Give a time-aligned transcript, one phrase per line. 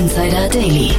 [0.00, 0.92] Insider Daily.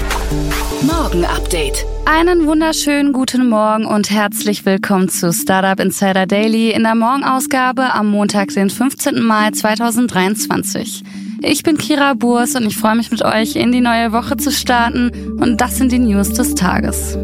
[0.83, 1.87] Morgen Update.
[2.05, 8.11] Einen wunderschönen guten Morgen und herzlich willkommen zu Startup Insider Daily in der Morgenausgabe am
[8.11, 9.19] Montag, den 15.
[9.23, 11.01] Mai 2023.
[11.41, 14.51] Ich bin Kira Burs und ich freue mich mit euch in die neue Woche zu
[14.51, 15.09] starten
[15.39, 17.17] und das sind die News des Tages.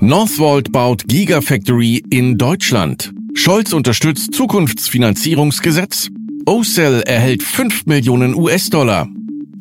[0.00, 3.12] Northvolt baut Gigafactory in Deutschland.
[3.34, 6.10] Scholz unterstützt Zukunftsfinanzierungsgesetz.
[6.46, 9.08] Ocell erhält 5 Millionen US-Dollar.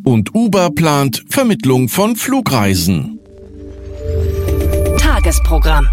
[0.04, 3.20] Und Uber plant Vermittlung von Flugreisen.
[4.98, 5.88] Tagesprogramm.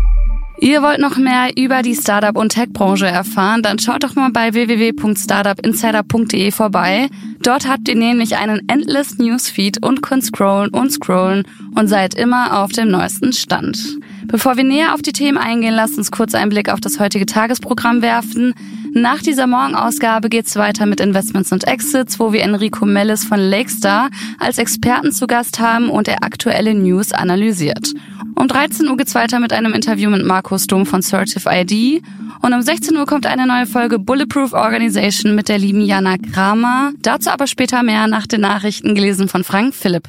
[0.59, 3.63] Ihr wollt noch mehr über die Startup- und Tech-Branche erfahren?
[3.63, 7.09] Dann schaut doch mal bei www.startupinsider.de vorbei.
[7.41, 11.45] Dort habt ihr nämlich einen endless Newsfeed und könnt scrollen und scrollen
[11.77, 13.99] und seid immer auf dem neuesten Stand.
[14.27, 17.25] Bevor wir näher auf die Themen eingehen, lasst uns kurz einen Blick auf das heutige
[17.27, 18.53] Tagesprogramm werfen.
[18.93, 24.11] Nach dieser Morgenausgabe geht's weiter mit Investments und Exits, wo wir Enrico Mellis von Lakestar
[24.39, 27.93] als Experten zu Gast haben und er aktuelle News analysiert.
[28.35, 32.03] Um 13 Uhr geht's weiter mit einem Interview mit Markus Dom von Certif ID.
[32.43, 36.93] Und um 16 Uhr kommt eine neue Folge Bulletproof Organization mit der lieben Jana Kramer.
[37.01, 40.09] Dazu aber später mehr nach den Nachrichten gelesen von Frank Philipp.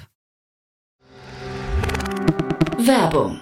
[2.78, 3.42] Werbung.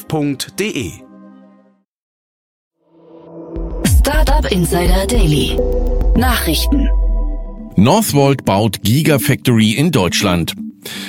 [0.01, 0.91] startup.de.
[3.83, 5.59] Startup Insider Daily.
[6.15, 6.89] Nachrichten.
[7.75, 10.53] Northvolt baut Gigafactory in Deutschland.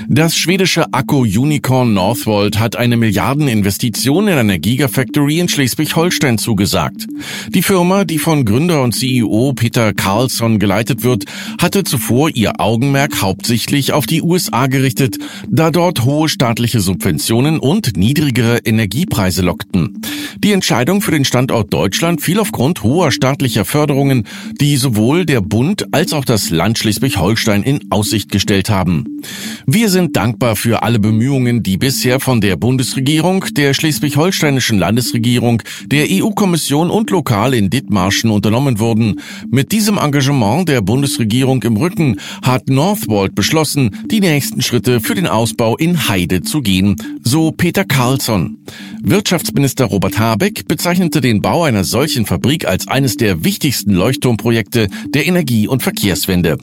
[0.08, 7.06] Das schwedische Akku-Unicorn Northvolt hat eine Milliardeninvestition in eine Gigafactory in Schleswig-Holstein zugesagt.
[7.48, 11.24] Die Firma, die von Gründer und CEO Peter Carlsson geleitet wird,
[11.60, 15.18] hatte zuvor ihr Augenmerk hauptsächlich auf die USA gerichtet,
[15.48, 20.00] da dort hohe staatliche Subventionen und niedrigere Energiepreise lockten.
[20.38, 24.26] Die Entscheidung für den Standort Deutschland fiel aufgrund hoher staatlicher Förderungen,
[24.60, 29.22] die sowohl der Bund als auch das Land Schleswig-Holstein in Aussicht gestellt haben.
[29.66, 36.06] Wir sind dankbar für alle Bemühungen, die bisher von der Bundesregierung, der schleswig-holsteinischen Landesregierung, der
[36.10, 39.20] EU-Kommission und lokal in Dithmarschen unternommen wurden.
[39.50, 45.28] Mit diesem Engagement der Bundesregierung im Rücken hat Northvolt beschlossen, die nächsten Schritte für den
[45.28, 48.58] Ausbau in Heide zu gehen, so Peter Carlsson.
[49.02, 55.26] Wirtschaftsminister Robert Habeck bezeichnete den Bau einer solchen Fabrik als eines der wichtigsten Leuchtturmprojekte der
[55.26, 56.58] Energie- und Verkehrswende.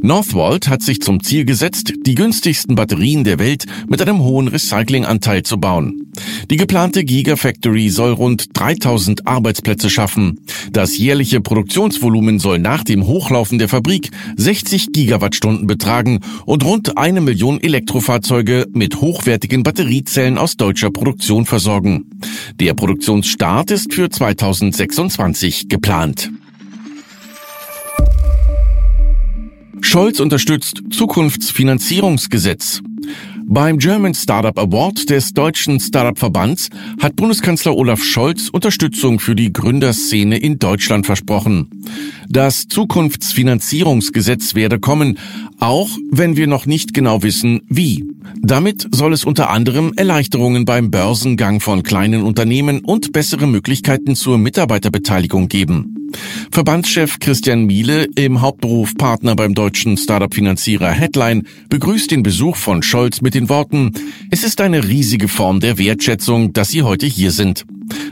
[0.00, 2.37] Northvolt hat sich zum Ziel gesetzt, die günstigsten
[2.74, 6.12] Batterien der Welt mit einem hohen Recyclinganteil zu bauen.
[6.50, 10.40] Die geplante Gigafactory soll rund 3000 Arbeitsplätze schaffen.
[10.72, 17.20] Das jährliche Produktionsvolumen soll nach dem Hochlaufen der Fabrik 60 Gigawattstunden betragen und rund eine
[17.20, 22.06] Million Elektrofahrzeuge mit hochwertigen Batteriezellen aus deutscher Produktion versorgen.
[22.60, 26.30] Der Produktionsstart ist für 2026 geplant.
[29.80, 32.82] Scholz unterstützt Zukunftsfinanzierungsgesetz.
[33.50, 36.68] Beim German Startup Award des Deutschen Startup-Verbands
[37.00, 41.70] hat Bundeskanzler Olaf Scholz Unterstützung für die Gründerszene in Deutschland versprochen.
[42.28, 45.18] Das Zukunftsfinanzierungsgesetz werde kommen,
[45.58, 48.04] auch wenn wir noch nicht genau wissen, wie.
[48.42, 54.36] Damit soll es unter anderem Erleichterungen beim Börsengang von kleinen Unternehmen und bessere Möglichkeiten zur
[54.36, 55.94] Mitarbeiterbeteiligung geben.
[56.50, 63.20] Verbandschef Christian Miele, im Hauptberuf Partner beim deutschen Startup-Finanzierer Headline, begrüßt den Besuch von Scholz
[63.20, 63.92] mit den Worten,
[64.30, 67.64] es ist eine riesige Form der Wertschätzung, dass Sie heute hier sind.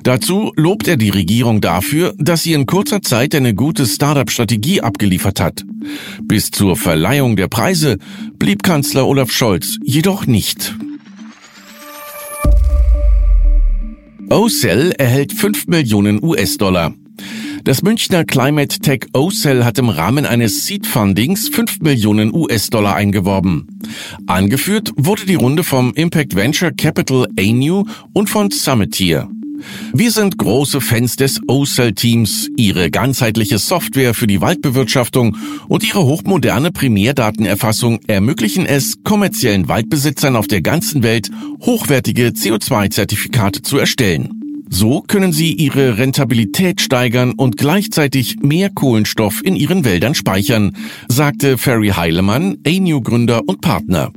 [0.04, 5.40] Dazu lobt er die Regierung dafür, dass sie in kurzer Zeit eine gute Startup-Strategie abgeliefert
[5.40, 5.64] hat.
[6.22, 7.98] Bis zur Verleihung der Preise
[8.38, 10.74] blieb Kanzler Olaf Scholz jedoch nicht.
[14.30, 16.94] Ocell erhält 5 Millionen US-Dollar.
[17.66, 23.66] Das Münchner Climate Tech O-Cell hat im Rahmen eines Seed Fundings 5 Millionen US-Dollar eingeworben.
[24.28, 27.82] Angeführt wurde die Runde vom Impact Venture Capital ANU
[28.12, 29.28] und von Summitier.
[29.92, 32.50] Wir sind große Fans des O-Cell-Teams.
[32.56, 35.36] Ihre ganzheitliche Software für die Waldbewirtschaftung
[35.66, 41.30] und ihre hochmoderne Primärdatenerfassung ermöglichen es, kommerziellen Waldbesitzern auf der ganzen Welt
[41.62, 44.35] hochwertige CO2-Zertifikate zu erstellen.
[44.68, 50.76] So können sie ihre Rentabilität steigern und gleichzeitig mehr Kohlenstoff in ihren Wäldern speichern,
[51.08, 54.12] sagte Ferry Heilemann, ANU-Gründer und Partner.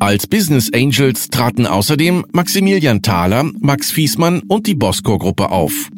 [0.00, 5.90] Als Business Angels traten außerdem Maximilian Thaler, Max Fiesmann und die Bosco-Gruppe auf.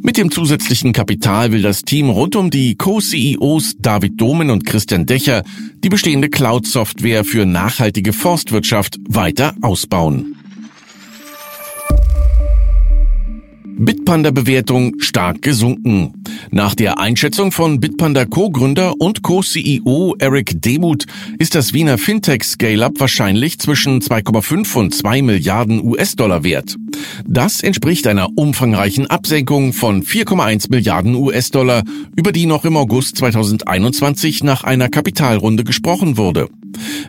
[0.00, 5.06] Mit dem zusätzlichen Kapital will das Team rund um die Co-CEOs David Domen und Christian
[5.06, 5.42] Dächer
[5.82, 10.37] die bestehende Cloud-Software für nachhaltige Forstwirtschaft weiter ausbauen.
[14.08, 16.17] Bitpanda-Bewertung stark gesunken.
[16.50, 21.04] Nach der Einschätzung von Bitpanda Co-Gründer und Co-CEO Eric Demuth
[21.38, 26.76] ist das Wiener Fintech-Scale-Up wahrscheinlich zwischen 2,5 und 2 Milliarden US-Dollar wert.
[27.26, 31.82] Das entspricht einer umfangreichen Absenkung von 4,1 Milliarden US-Dollar,
[32.16, 36.48] über die noch im August 2021 nach einer Kapitalrunde gesprochen wurde.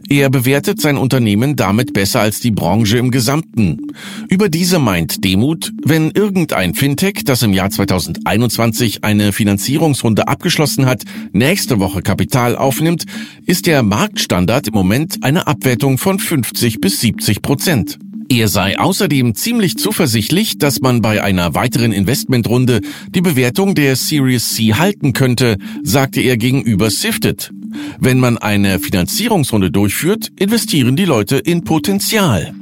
[0.10, 3.88] Er bewertet sein Unternehmen damit besser als die Branche im Gesamten.
[4.30, 11.04] Über diese meint Demut, wenn irgendein Fintech, das im Jahr 2021 eine Finanzierungsrunde abgeschlossen hat,
[11.32, 13.06] nächste Woche Kapital aufnimmt,
[13.46, 18.00] ist der Marktstandard im Moment eine Abwertung von 50 bis 70 Prozent.
[18.32, 24.50] Er sei außerdem ziemlich zuversichtlich, dass man bei einer weiteren Investmentrunde die Bewertung der Series
[24.50, 27.52] C halten könnte, sagte er gegenüber Sifted.
[28.00, 32.54] Wenn man eine Finanzierungsrunde durchführt, investieren die Leute in Potenzial.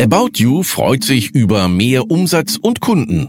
[0.00, 3.28] About You freut sich über mehr Umsatz und Kunden.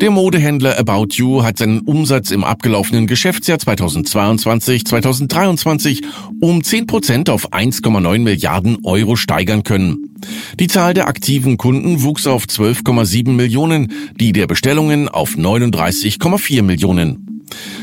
[0.00, 6.02] Der Modehändler About You hat seinen Umsatz im abgelaufenen Geschäftsjahr 2022-2023
[6.40, 10.14] um 10% auf 1,9 Milliarden Euro steigern können.
[10.58, 17.33] Die Zahl der aktiven Kunden wuchs auf 12,7 Millionen, die der Bestellungen auf 39,4 Millionen.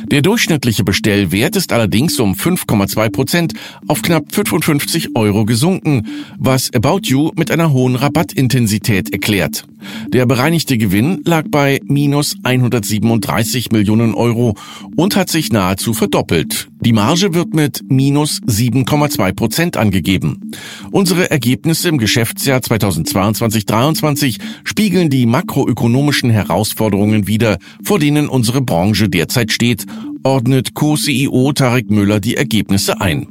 [0.06, 3.54] Der durchschnittliche Bestellwert ist allerdings um 5,2 Prozent
[3.88, 9.66] auf knapp 55 Euro gesunken, was About You mit einer hohen Rabattintensität erklärt.
[10.10, 14.56] Der bereinigte Gewinn lag bei minus 137 Millionen Euro
[14.96, 16.71] und hat sich nahezu verdoppelt.
[16.84, 20.52] Die Marge wird mit minus 7,2 Prozent angegeben.
[20.90, 29.52] Unsere Ergebnisse im Geschäftsjahr 2022-23 spiegeln die makroökonomischen Herausforderungen wider, vor denen unsere Branche derzeit
[29.52, 29.86] steht
[30.24, 33.28] ordnet Co-CEO Tarek Müller die Ergebnisse ein.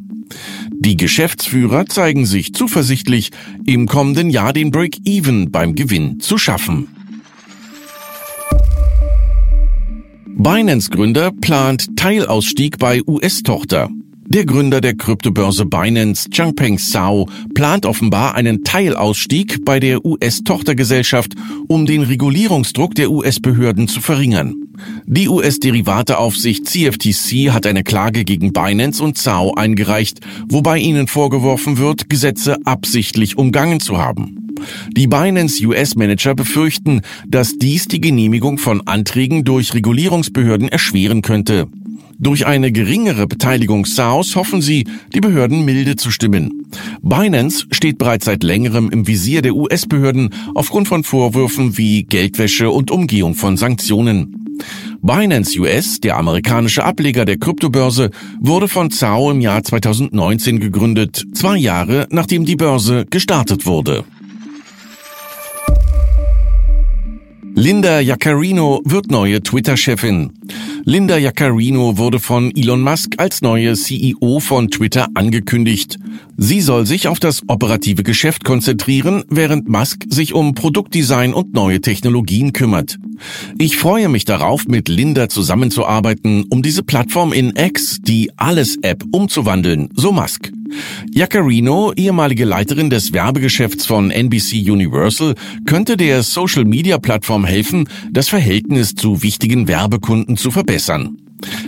[0.71, 3.31] Die Geschäftsführer zeigen sich zuversichtlich,
[3.67, 6.89] im kommenden Jahr den Break-Even beim Gewinn zu schaffen.
[10.37, 13.91] Binance-Gründer plant Teilausstieg bei US-Tochter.
[14.33, 21.33] Der Gründer der Kryptobörse Binance, Changpeng Zhao, plant offenbar einen Teilausstieg bei der US-Tochtergesellschaft,
[21.67, 24.55] um den Regulierungsdruck der US-Behörden zu verringern.
[25.05, 32.09] Die US-Derivateaufsicht CFTC hat eine Klage gegen Binance und Zhao eingereicht, wobei ihnen vorgeworfen wird,
[32.09, 34.49] Gesetze absichtlich umgangen zu haben.
[34.97, 41.67] Die Binance US-Manager befürchten, dass dies die Genehmigung von Anträgen durch Regulierungsbehörden erschweren könnte.
[42.23, 46.67] Durch eine geringere Beteiligung SAOS hoffen sie, die Behörden milde zu stimmen.
[47.01, 52.91] Binance steht bereits seit längerem im Visier der US-Behörden aufgrund von Vorwürfen wie Geldwäsche und
[52.91, 54.59] Umgehung von Sanktionen.
[55.01, 61.57] Binance US, der amerikanische Ableger der Kryptobörse, wurde von Zhao im Jahr 2019 gegründet, zwei
[61.57, 64.05] Jahre nachdem die Börse gestartet wurde.
[67.61, 70.33] Linda Jaccarino wird neue Twitter-Chefin.
[70.85, 75.99] Linda Jaccarino wurde von Elon Musk als neue CEO von Twitter angekündigt.
[76.39, 81.83] Sie soll sich auf das operative Geschäft konzentrieren, während Musk sich um Produktdesign und neue
[81.83, 82.97] Technologien kümmert.
[83.59, 89.91] Ich freue mich darauf, mit Linda zusammenzuarbeiten, um diese Plattform in X, die Alles-App, umzuwandeln,
[89.95, 90.51] so Musk.
[91.13, 95.35] Jaccarino, ehemalige Leiterin des Werbegeschäfts von NBC Universal,
[95.67, 101.17] könnte der Social-Media-Plattform helfen, das Verhältnis zu wichtigen Werbekunden zu verbessern.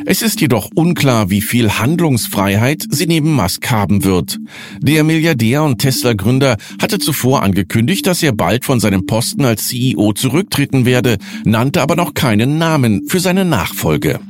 [0.04, 4.38] Es ist jedoch unklar, wie viel Handlungsfreiheit sie neben Musk haben wird.
[4.80, 10.12] Der Milliardär und Tesla-Gründer hatte zuvor angekündigt, dass er bald von seinem Posten als CEO
[10.12, 14.20] zurücktreten werde, nannte aber noch keinen Namen für seine Nachfolge.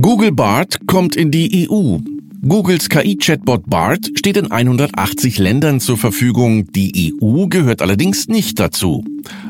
[0.00, 1.98] Google Bart kommt in die EU.
[2.46, 9.02] Googles KI-Chatbot BART steht in 180 Ländern zur Verfügung, die EU gehört allerdings nicht dazu.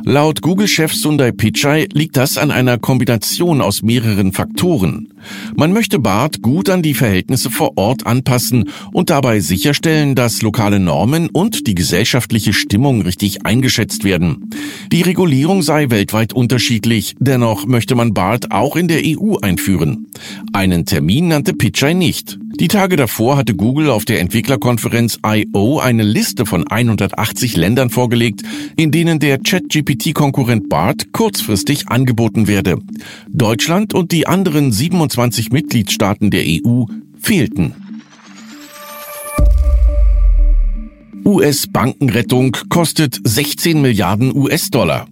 [0.04, 5.08] Laut Google-Chef Sundar Pichai liegt das an einer Kombination aus mehreren Faktoren.
[5.56, 10.78] Man möchte BART gut an die Verhältnisse vor Ort anpassen und dabei sicherstellen, dass lokale
[10.78, 14.50] Normen und die gesellschaftliche Stimmung richtig eingeschätzt werden.
[14.92, 20.06] Die Regulierung sei weltweit unterschiedlich, dennoch möchte man BART auch in der EU einführen.
[20.52, 22.38] Einen Termin nannte Pichai nicht.
[22.60, 25.80] Die Tage davor hatte Google auf der Entwicklerkonferenz I.O.
[25.80, 28.42] eine Liste von 180 Ländern vorgelegt,
[28.76, 32.78] in denen der ChatGPT-Konkurrent BART kurzfristig angeboten werde.
[33.28, 36.84] Deutschland und die anderen 27 Mitgliedstaaten der EU
[37.18, 37.74] fehlten.
[41.24, 45.06] US-Bankenrettung kostet 16 Milliarden US-Dollar.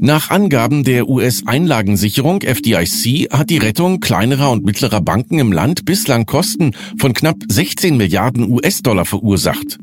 [0.00, 6.26] Nach Angaben der US-Einlagensicherung FDIC hat die Rettung kleinerer und mittlerer Banken im Land bislang
[6.26, 9.78] Kosten von knapp 16 Milliarden US-Dollar verursacht.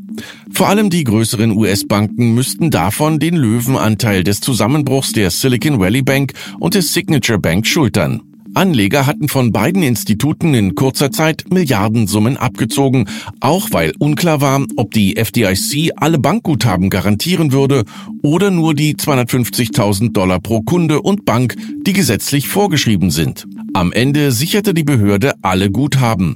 [0.52, 6.34] Vor allem die größeren US-Banken müssten davon den Löwenanteil des Zusammenbruchs der Silicon Valley Bank
[6.60, 8.22] und des Signature Bank schultern.
[8.54, 13.08] Anleger hatten von beiden Instituten in kurzer Zeit Milliardensummen abgezogen,
[13.40, 17.84] auch weil unklar war, ob die FDIC alle Bankguthaben garantieren würde
[18.22, 23.46] oder nur die 250.000 Dollar pro Kunde und Bank, die gesetzlich vorgeschrieben sind.
[23.80, 26.36] Am Ende sicherte die Behörde alle Guthaben.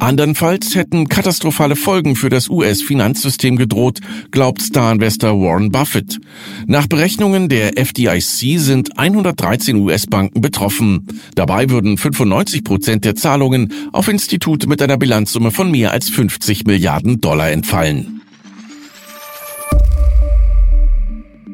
[0.00, 4.00] Andernfalls hätten katastrophale Folgen für das US-Finanzsystem gedroht,
[4.32, 6.18] glaubt Star-Investor Warren Buffett.
[6.66, 11.06] Nach Berechnungen der FDIC sind 113 US-Banken betroffen.
[11.36, 16.66] Dabei würden 95 Prozent der Zahlungen auf Institute mit einer Bilanzsumme von mehr als 50
[16.66, 18.22] Milliarden Dollar entfallen.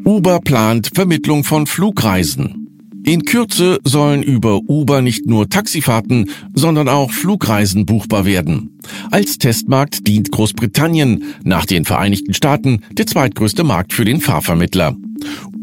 [0.06, 2.67] Uber plant Vermittlung von Flugreisen.
[3.08, 8.78] In Kürze sollen über Uber nicht nur Taxifahrten, sondern auch Flugreisen buchbar werden.
[9.10, 14.94] Als Testmarkt dient Großbritannien nach den Vereinigten Staaten der zweitgrößte Markt für den Fahrvermittler.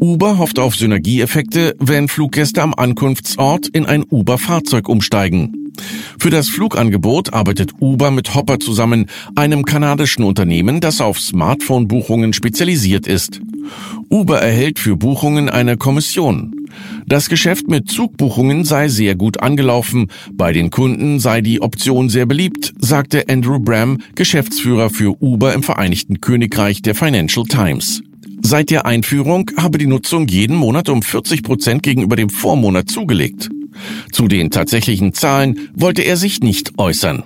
[0.00, 5.65] Uber hofft auf Synergieeffekte, wenn Fluggäste am Ankunftsort in ein Uber-Fahrzeug umsteigen.
[6.18, 13.06] Für das Flugangebot arbeitet Uber mit Hopper zusammen, einem kanadischen Unternehmen, das auf Smartphone-Buchungen spezialisiert
[13.06, 13.40] ist.
[14.10, 16.54] Uber erhält für Buchungen eine Kommission.
[17.06, 22.26] Das Geschäft mit Zugbuchungen sei sehr gut angelaufen, bei den Kunden sei die Option sehr
[22.26, 28.02] beliebt, sagte Andrew Bram, Geschäftsführer für Uber im Vereinigten Königreich der Financial Times.
[28.42, 33.48] Seit der Einführung habe die Nutzung jeden Monat um 40 Prozent gegenüber dem Vormonat zugelegt.
[34.12, 37.22] Zu den tatsächlichen Zahlen wollte er sich nicht äußern.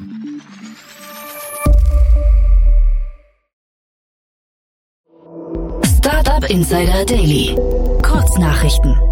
[5.98, 7.56] Startup Insider Daily.
[8.02, 9.09] Kurznachrichten.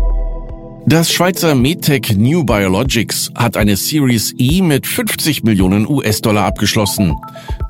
[0.89, 7.15] Das Schweizer Medtech New Biologics hat eine Series E mit 50 Millionen US-Dollar abgeschlossen.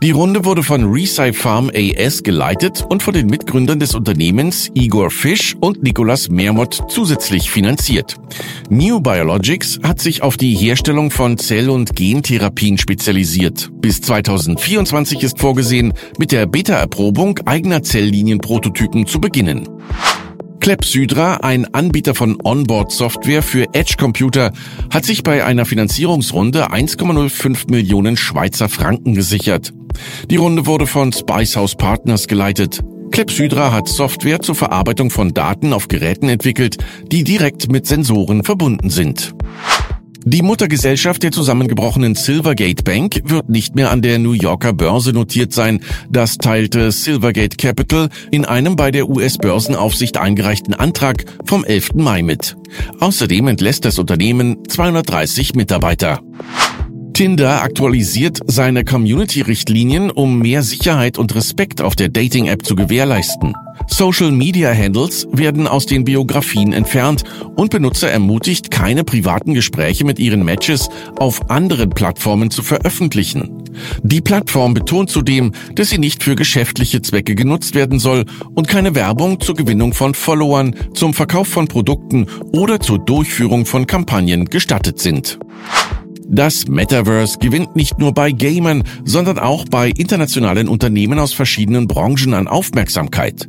[0.00, 0.96] Die Runde wurde von
[1.32, 7.50] Farm AS geleitet und von den Mitgründern des Unternehmens Igor Fisch und Nicolas Mermott zusätzlich
[7.50, 8.14] finanziert.
[8.70, 13.68] New Biologics hat sich auf die Herstellung von Zell- und Gentherapien spezialisiert.
[13.80, 19.68] Bis 2024 ist vorgesehen, mit der Beta-Erprobung eigener Zelllinienprototypen zu beginnen.
[20.68, 24.52] Clepsydra, ein Anbieter von Onboard-Software für Edge-Computer,
[24.90, 29.72] hat sich bei einer Finanzierungsrunde 1,05 Millionen Schweizer Franken gesichert.
[30.28, 32.80] Die Runde wurde von Spicehouse Partners geleitet.
[33.12, 36.76] Clepsydra hat Software zur Verarbeitung von Daten auf Geräten entwickelt,
[37.10, 39.34] die direkt mit Sensoren verbunden sind.
[40.24, 45.52] Die Muttergesellschaft der zusammengebrochenen Silvergate Bank wird nicht mehr an der New Yorker Börse notiert
[45.52, 45.80] sein.
[46.10, 51.94] Das teilte Silvergate Capital in einem bei der US-Börsenaufsicht eingereichten Antrag vom 11.
[51.94, 52.56] Mai mit.
[53.00, 56.20] Außerdem entlässt das Unternehmen 230 Mitarbeiter.
[57.18, 63.54] Tinder aktualisiert seine Community-Richtlinien, um mehr Sicherheit und Respekt auf der Dating-App zu gewährleisten.
[63.88, 67.24] Social Media Handles werden aus den Biografien entfernt
[67.56, 73.64] und Benutzer ermutigt, keine privaten Gespräche mit ihren Matches auf anderen Plattformen zu veröffentlichen.
[74.04, 78.94] Die Plattform betont zudem, dass sie nicht für geschäftliche Zwecke genutzt werden soll und keine
[78.94, 85.00] Werbung zur Gewinnung von Followern, zum Verkauf von Produkten oder zur Durchführung von Kampagnen gestattet
[85.00, 85.40] sind.
[86.30, 92.34] Das Metaverse gewinnt nicht nur bei Gamern, sondern auch bei internationalen Unternehmen aus verschiedenen Branchen
[92.34, 93.48] an Aufmerksamkeit.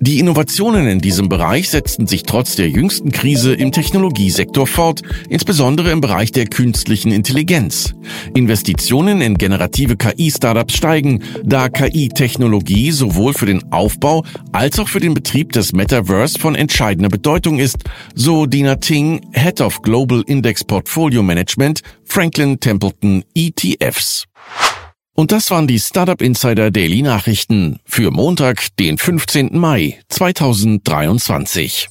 [0.00, 5.90] Die Innovationen in diesem Bereich setzten sich trotz der jüngsten Krise im Technologiesektor fort, insbesondere
[5.90, 7.94] im Bereich der künstlichen Intelligenz.
[8.34, 15.14] Investitionen in generative KI-Startups steigen, da KI-Technologie sowohl für den Aufbau als auch für den
[15.14, 17.78] Betrieb des Metaverse von entscheidender Bedeutung ist,
[18.14, 24.26] so Dina Ting, Head of Global Index Portfolio Management Franklin Templeton ETFs.
[25.14, 29.58] Und das waren die Startup Insider Daily Nachrichten für Montag, den 15.
[29.58, 31.88] Mai 2023.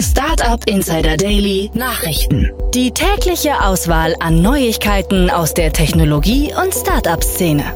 [0.00, 2.50] Startup Insider Daily Nachrichten.
[2.74, 7.72] Die tägliche Auswahl an Neuigkeiten aus der Technologie- und Startup-Szene.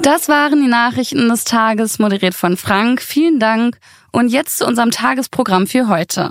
[0.00, 3.02] Das waren die Nachrichten des Tages, moderiert von Frank.
[3.02, 3.78] Vielen Dank.
[4.10, 6.30] Und jetzt zu unserem Tagesprogramm für heute.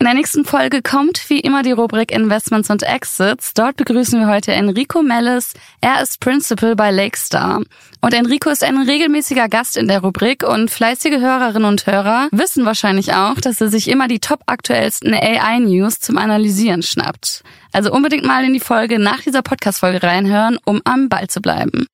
[0.00, 3.52] In der nächsten Folge kommt wie immer die Rubrik Investments und Exits.
[3.52, 5.54] Dort begrüßen wir heute Enrico Mellis.
[5.80, 7.62] Er ist Principal bei Lakestar.
[8.00, 12.64] Und Enrico ist ein regelmäßiger Gast in der Rubrik und fleißige Hörerinnen und Hörer wissen
[12.64, 17.42] wahrscheinlich auch, dass er sich immer die top aktuellsten AI-News zum Analysieren schnappt.
[17.72, 21.88] Also unbedingt mal in die Folge nach dieser Podcast-Folge reinhören, um am Ball zu bleiben.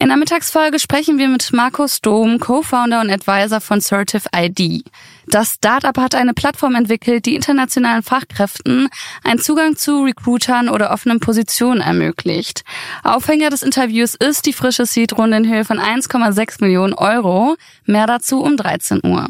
[0.00, 4.84] In der Mittagsfolge sprechen wir mit Markus Dom, Co-Founder und Advisor von Certif ID.
[5.30, 8.88] Das Startup hat eine Plattform entwickelt, die internationalen Fachkräften
[9.22, 12.64] einen Zugang zu Recruitern oder offenen Positionen ermöglicht.
[13.04, 17.56] Aufhänger des Interviews ist die frische Seed-Runde in Höhe von 1,6 Millionen Euro.
[17.84, 19.28] Mehr dazu um 13 Uhr.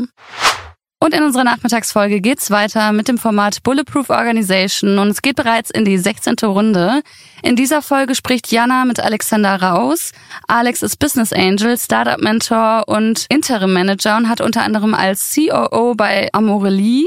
[1.00, 5.70] Und in unserer Nachmittagsfolge geht's weiter mit dem Format Bulletproof Organization und es geht bereits
[5.70, 6.34] in die 16.
[6.42, 7.02] Runde.
[7.42, 10.10] In dieser Folge spricht Jana mit Alexander Raus.
[10.48, 15.94] Alex ist Business Angel, Startup Mentor und Interim Manager und hat unter anderem als COO
[15.94, 17.06] bei Amorelie,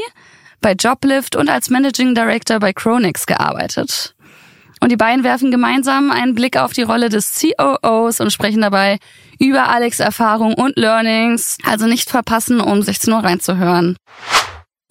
[0.61, 4.15] bei Joblift und als Managing Director bei Chronix gearbeitet.
[4.81, 8.97] Und die beiden werfen gemeinsam einen Blick auf die Rolle des COOs und sprechen dabei
[9.39, 11.57] über Alex Erfahrung und Learnings.
[11.63, 13.95] Also nicht verpassen, um 16 Uhr reinzuhören.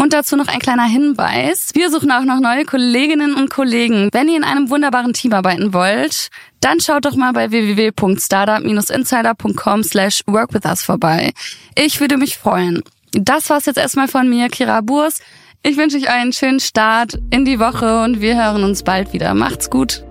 [0.01, 1.73] Und dazu noch ein kleiner Hinweis.
[1.75, 4.09] Wir suchen auch noch neue Kolleginnen und Kollegen.
[4.13, 6.31] Wenn ihr in einem wunderbaren Team arbeiten wollt,
[6.61, 11.33] dann schaut doch mal bei www.startup-insider.com slash workwithus vorbei.
[11.75, 12.83] Ich würde mich freuen.
[13.13, 15.21] Das war's jetzt erstmal von mir, Kira Burs.
[15.63, 19.35] Ich wünsche euch einen schönen Start in die Woche und wir hören uns bald wieder.
[19.35, 20.03] Macht's gut.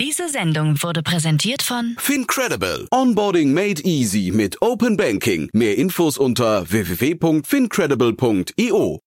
[0.00, 2.86] Diese Sendung wurde präsentiert von Fincredible.
[2.90, 5.48] Onboarding made easy mit Open Banking.
[5.52, 9.00] Mehr Infos unter www.fincredible.io.